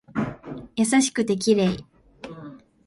[0.75, 1.77] 優しくて綺麗